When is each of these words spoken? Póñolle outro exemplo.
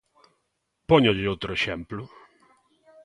Póñolle 0.89 1.29
outro 1.33 1.49
exemplo. 1.57 2.01